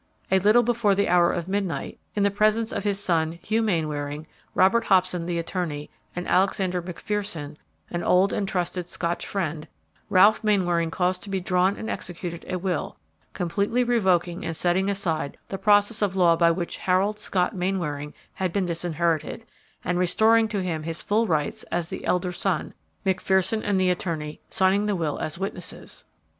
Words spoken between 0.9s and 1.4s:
the hour